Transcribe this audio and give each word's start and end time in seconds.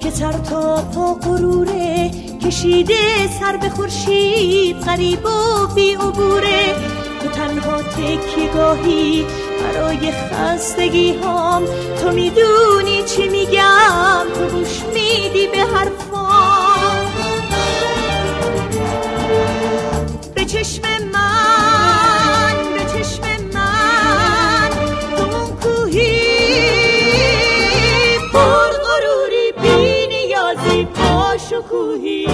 که 0.00 0.10
سر 0.10 0.32
تا 0.32 0.76
پا 0.94 1.14
قروره 1.14 2.10
کشیده 2.46 3.28
سر 3.40 3.56
به 3.56 3.68
خورشید 3.68 4.80
غریب 4.80 5.24
و 5.26 5.66
بی 5.74 5.94
عبوره 5.94 6.74
تو 7.22 7.28
تنها 7.28 7.82
تکیگاهی 7.82 9.24
برای 9.60 10.12
خستگی 10.12 11.12
هام 11.12 11.62
تو 12.02 12.10
می‌دونی 12.10 13.02
چی 13.16 13.28
میگم 13.28 14.26
تو 14.34 14.56
گوش 14.56 14.82
میدی 14.94 15.46
به 15.46 15.58
حرفام. 15.58 17.04
به 20.34 20.44
چشم 20.44 20.82
من 21.12 21.33
Chukuhi. 31.54 32.26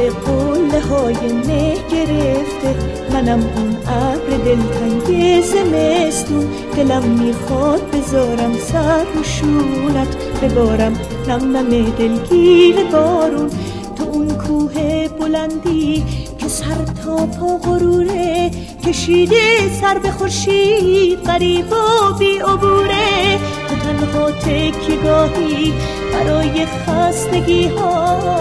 مثل 0.00 0.10
قله 0.10 0.80
های 0.80 1.32
مه 1.32 1.74
گرفته. 1.92 2.74
منم 3.12 3.40
اون 3.56 3.76
ابر 3.86 4.36
دلتنگ 4.44 5.40
زمستون. 5.40 6.48
دلم 6.76 7.02
می‌خواد 7.02 7.90
بذارم 7.90 8.52
سر 8.72 9.04
رو 9.14 9.22
شونت. 9.22 10.16
ببارم 10.42 11.00
نم 11.28 11.56
نم 11.56 11.90
دلگیر 11.98 12.76
بارون. 12.92 13.50
تو 13.96 14.04
اون 14.12 14.28
کوه 14.28 15.08
بلندی 15.08 16.04
که 16.38 16.48
سر 16.48 16.84
تا 17.04 17.26
پا 17.26 17.58
غروره. 17.58 18.50
کشیده 18.86 19.80
سر 19.80 19.98
به 19.98 20.10
خورشید 20.10 21.18
غریب 21.24 21.72
و 21.72 22.12
بی 22.18 22.38
عبوره. 22.38 23.38
تو 23.68 23.74
تنها 23.76 24.30
تکیگاهی 24.30 25.72
برای 26.12 26.66
خستگی 26.66 27.68
هام 27.68 28.39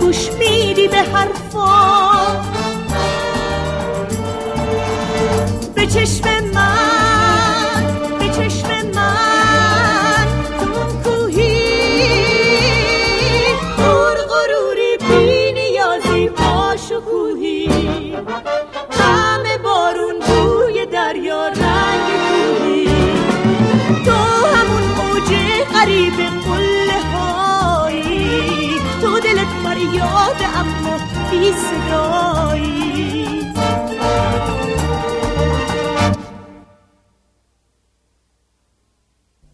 گوش 0.00 0.30
میدی 0.38 0.88
به 0.88 0.96
حرفام 0.96 2.44
به 5.74 5.86
چشم 5.86 6.37
هایی 31.28 31.50
تو 31.90 33.37